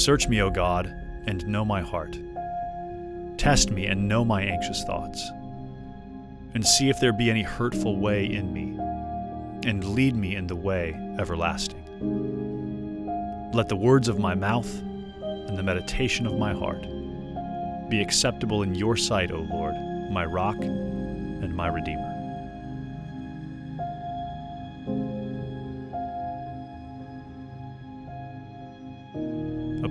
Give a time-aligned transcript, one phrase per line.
[0.00, 0.86] Search me, O God,
[1.26, 2.18] and know my heart.
[3.36, 5.30] Test me and know my anxious thoughts.
[6.54, 8.78] And see if there be any hurtful way in me,
[9.68, 11.84] and lead me in the way everlasting.
[13.52, 16.80] Let the words of my mouth and the meditation of my heart
[17.90, 19.74] be acceptable in your sight, O Lord,
[20.10, 22.09] my rock and my redeemer.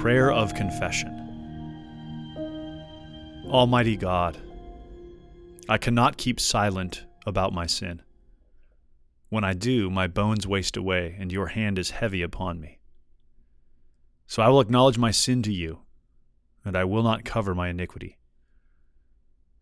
[0.00, 1.14] Prayer of confession.
[3.48, 4.38] Almighty God,
[5.68, 8.00] I cannot keep silent about my sin.
[9.28, 12.78] When I do, my bones waste away, and your hand is heavy upon me.
[14.26, 15.80] So I will acknowledge my sin to you,
[16.64, 18.16] and I will not cover my iniquity.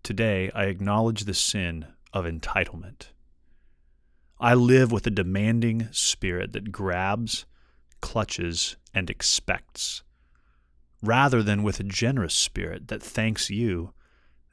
[0.04, 3.08] Today I acknowledge the sin of entitlement.
[4.38, 7.44] I live with a demanding spirit that grabs,
[8.00, 10.04] clutches, and expects
[11.02, 13.92] rather than with a generous spirit that thanks you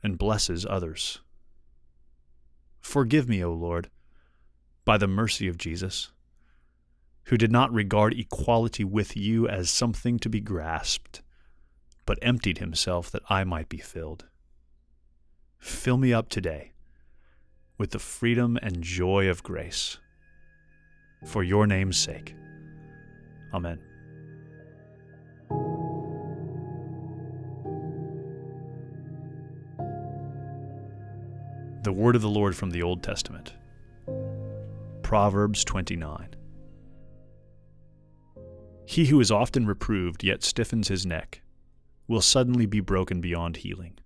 [0.04, 1.20] and blesses others.
[2.82, 3.90] Forgive me, O Lord,
[4.86, 6.12] by the mercy of Jesus,
[7.26, 11.24] who did not regard equality with you as something to be grasped,
[12.06, 14.26] but emptied himself that I might be filled.
[15.58, 16.74] Fill me up today
[17.80, 19.98] with the freedom and joy of grace.
[21.26, 22.36] For your name's sake.
[23.52, 23.80] Amen.
[31.86, 33.54] The word of the Lord from the Old Testament.
[35.04, 36.36] Proverbs 29.
[38.88, 41.44] He who is often reproved yet stiffens his neck
[42.08, 44.00] will suddenly be broken beyond healing.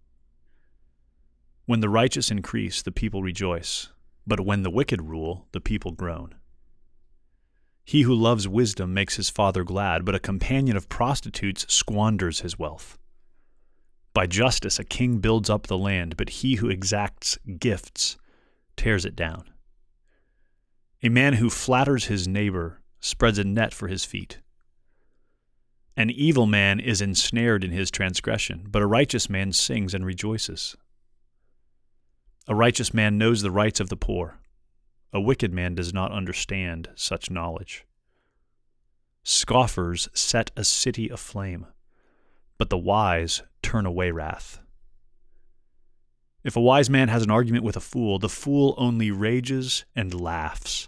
[1.67, 3.87] When the righteous increase, the people rejoice,
[4.27, 6.35] but when the wicked rule, the people groan.
[7.85, 12.59] He who loves wisdom makes his father glad, but a companion of prostitutes squanders his
[12.59, 12.98] wealth.
[14.13, 18.17] By justice, a king builds up the land, but he who exacts gifts
[18.75, 19.43] tears it down.
[21.03, 24.39] A man who flatters his neighbor spreads a net for his feet.
[25.95, 30.75] An evil man is ensnared in his transgression, but a righteous man sings and rejoices.
[32.47, 34.39] A righteous man knows the rights of the poor.
[35.13, 37.85] A wicked man does not understand such knowledge.
[39.23, 41.67] Scoffers set a city aflame
[42.59, 44.59] but the wise turn away wrath.
[46.43, 50.19] If a wise man has an argument with a fool, the fool only rages and
[50.19, 50.87] laughs,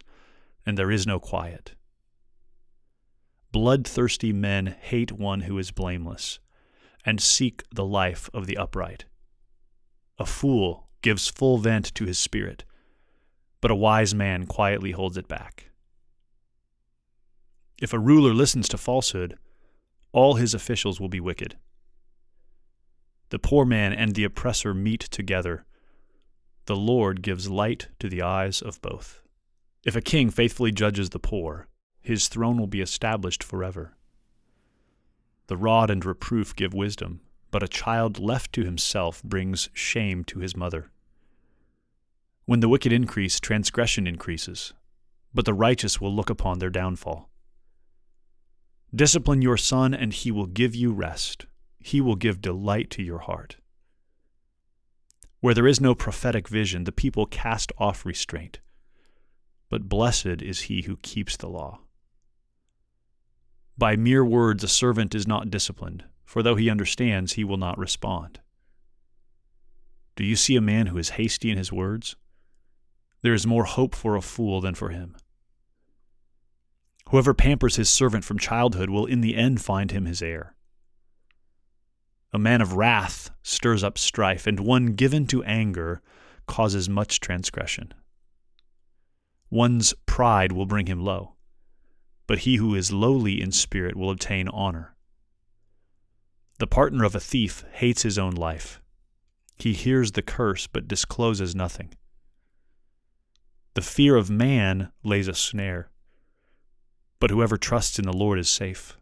[0.64, 1.74] and there is no quiet.
[3.52, 6.38] Bloodthirsty men hate one who is blameless,
[7.04, 9.04] and seek the life of the upright.
[10.18, 12.64] A fool gives full vent to his spirit,
[13.60, 15.70] but a wise man quietly holds it back.
[17.80, 19.36] If a ruler listens to falsehood,
[20.12, 21.56] all his officials will be wicked.
[23.32, 25.64] The poor man and the oppressor meet together.
[26.66, 29.22] The Lord gives light to the eyes of both.
[29.86, 31.66] If a king faithfully judges the poor,
[32.02, 33.96] his throne will be established forever.
[35.46, 40.40] The rod and reproof give wisdom, but a child left to himself brings shame to
[40.40, 40.90] his mother.
[42.44, 44.74] When the wicked increase, transgression increases,
[45.32, 47.30] but the righteous will look upon their downfall.
[48.94, 51.46] Discipline your son, and he will give you rest.
[51.82, 53.56] He will give delight to your heart.
[55.40, 58.60] Where there is no prophetic vision, the people cast off restraint.
[59.68, 61.80] But blessed is he who keeps the law.
[63.76, 67.78] By mere words a servant is not disciplined, for though he understands, he will not
[67.78, 68.40] respond.
[70.14, 72.14] Do you see a man who is hasty in his words?
[73.22, 75.16] There is more hope for a fool than for him.
[77.08, 80.54] Whoever pampers his servant from childhood will in the end find him his heir.
[82.32, 86.00] A man of wrath stirs up strife, and one given to anger
[86.46, 87.92] causes much transgression.
[89.50, 91.34] One's pride will bring him low,
[92.26, 94.96] but he who is lowly in spirit will obtain honor.
[96.58, 98.80] The partner of a thief hates his own life.
[99.58, 101.92] He hears the curse but discloses nothing.
[103.74, 105.90] The fear of man lays a snare,
[107.20, 108.96] but whoever trusts in the Lord is safe.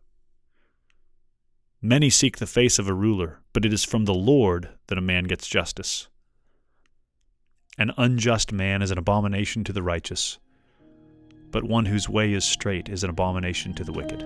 [1.83, 5.01] Many seek the face of a ruler, but it is from the Lord that a
[5.01, 6.09] man gets justice.
[7.79, 10.39] An unjust man is an abomination to the righteous,
[11.51, 14.21] but one whose way is straight is an abomination to the wicked.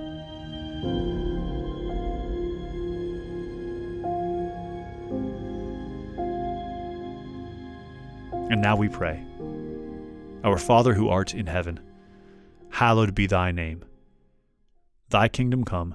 [8.51, 9.25] And now we pray.
[10.43, 11.79] Our Father who art in heaven,
[12.71, 13.85] hallowed be thy name.
[15.11, 15.95] Thy kingdom come,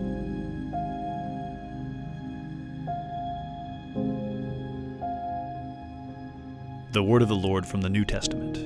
[6.91, 8.57] The word of the Lord from the New Testament,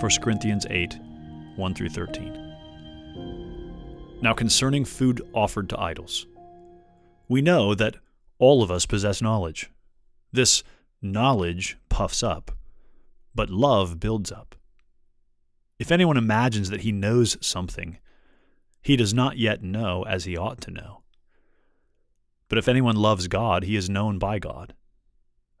[0.00, 0.98] 1 Corinthians 8
[1.54, 4.18] 1 through 13.
[4.20, 6.26] Now, concerning food offered to idols,
[7.28, 7.94] we know that
[8.40, 9.70] all of us possess knowledge.
[10.32, 10.64] This
[11.00, 12.50] knowledge puffs up,
[13.36, 14.56] but love builds up.
[15.78, 17.98] If anyone imagines that he knows something,
[18.82, 21.02] he does not yet know as he ought to know.
[22.48, 24.74] But if anyone loves God, he is known by God.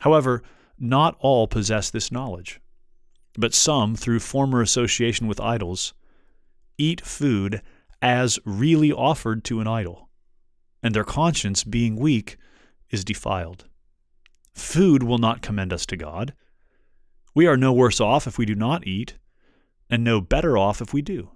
[0.00, 0.42] However,
[0.78, 2.60] not all possess this knowledge,
[3.36, 5.94] but some, through former association with idols,
[6.78, 7.62] eat food
[8.02, 10.08] as really offered to an idol,
[10.82, 12.38] and their conscience, being weak,
[12.90, 13.66] is defiled.
[14.54, 16.34] Food will not commend us to God.
[17.34, 19.18] We are no worse off if we do not eat,
[19.90, 21.30] and no better off if we do.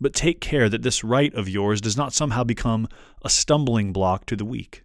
[0.00, 2.88] But take care that this right of yours does not somehow become
[3.22, 4.84] a stumbling block to the weak.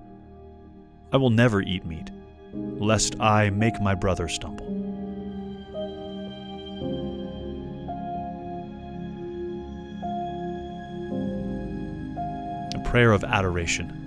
[1.13, 2.09] I will never eat meat,
[2.53, 4.65] lest I make my brother stumble.
[12.75, 13.97] A prayer of adoration.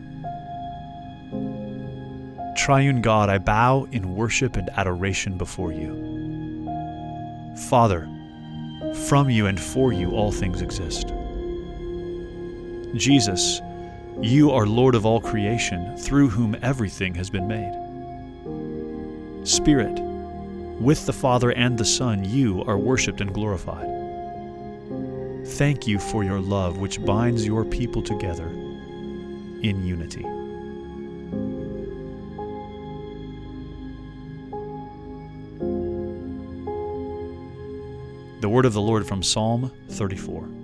[2.57, 6.03] Triune God, I bow in worship and adoration before you.
[7.69, 8.09] Father,
[9.09, 11.13] from you and for you all things exist.
[12.95, 13.61] Jesus,
[14.21, 17.73] you are Lord of all creation, through whom everything has been made.
[19.47, 19.99] Spirit,
[20.81, 23.89] with the Father and the Son, you are worshiped and glorified.
[25.47, 30.25] Thank you for your love, which binds your people together in unity.
[38.41, 40.64] The word of the Lord from Psalm 34.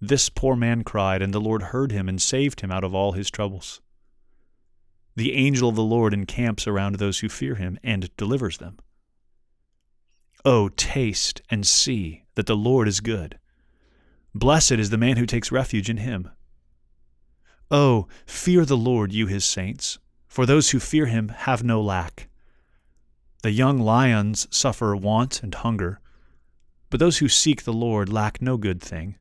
[0.00, 3.12] This poor man cried, and the Lord heard him and saved him out of all
[3.12, 3.80] his troubles.
[5.14, 8.78] The angel of the Lord encamps around those who fear him and delivers them.
[10.44, 13.38] Oh, taste and see that the Lord is good.
[14.34, 16.30] Blessed is the man who takes refuge in him.
[17.70, 22.28] Oh, fear the Lord, you his saints, for those who fear him have no lack.
[23.42, 26.00] The young lions suffer want and hunger,
[26.88, 29.16] but those who seek the Lord lack no good thing.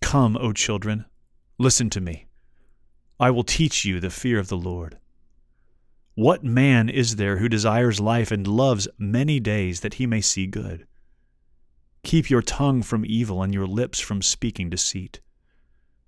[0.00, 1.04] Come, O children,
[1.58, 2.26] listen to me.
[3.20, 4.98] I will teach you the fear of the Lord.
[6.14, 10.46] What man is there who desires life and loves many days that he may see
[10.46, 10.86] good?
[12.04, 15.20] Keep your tongue from evil and your lips from speaking deceit.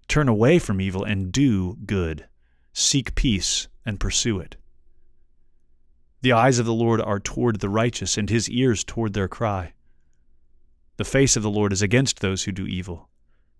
[0.08, 2.26] Turn away from evil and do good.
[2.72, 4.56] Seek peace and pursue it.
[6.22, 9.72] The eyes of the Lord are toward the righteous, and his ears toward their cry.
[10.96, 13.09] The face of the Lord is against those who do evil,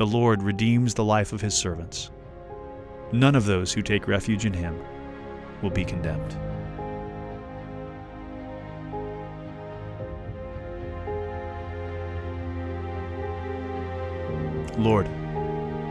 [0.00, 2.10] The Lord redeems the life of his servants.
[3.12, 4.82] None of those who take refuge in him
[5.60, 6.38] will be condemned.
[14.78, 15.06] Lord,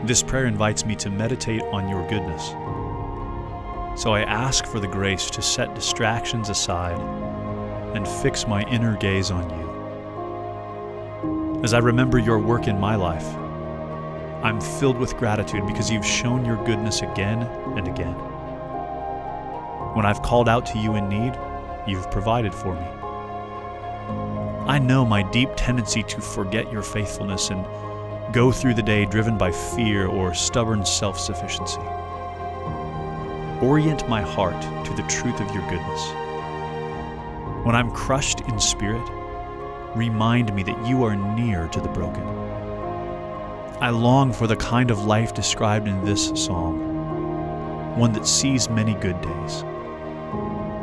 [0.08, 2.48] this prayer invites me to meditate on your goodness.
[4.02, 7.00] So I ask for the grace to set distractions aside
[7.94, 9.70] and fix my inner gaze on you.
[11.62, 13.36] As I remember your work in my life,
[14.42, 17.42] I'm filled with gratitude because you've shown your goodness again
[17.76, 18.14] and again.
[19.94, 21.38] When I've called out to you in need,
[21.86, 22.86] you've provided for me.
[24.66, 27.66] I know my deep tendency to forget your faithfulness and
[28.32, 31.80] go through the day driven by fear or stubborn self sufficiency.
[33.60, 36.00] Orient my heart to the truth of your goodness.
[37.66, 39.06] When I'm crushed in spirit,
[39.94, 42.39] remind me that you are near to the broken.
[43.80, 48.92] I long for the kind of life described in this psalm, one that sees many
[48.92, 49.64] good days.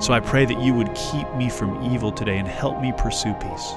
[0.03, 3.35] So I pray that you would keep me from evil today and help me pursue
[3.35, 3.73] peace.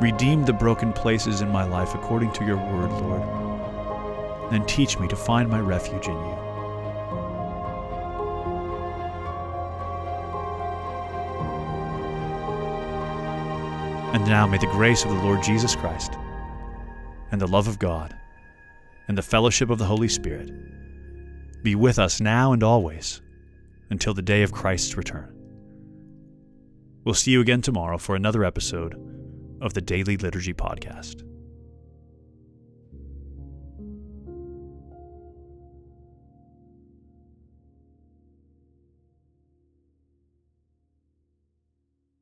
[0.00, 3.22] Redeem the broken places in my life according to your word, Lord,
[4.52, 6.38] and teach me to find my refuge in you.
[14.14, 16.13] And now may the grace of the Lord Jesus Christ
[17.34, 18.14] and the love of God,
[19.08, 20.52] and the fellowship of the Holy Spirit
[21.64, 23.22] be with us now and always
[23.90, 25.34] until the day of Christ's return.
[27.02, 28.94] We'll see you again tomorrow for another episode
[29.60, 31.24] of the Daily Liturgy Podcast.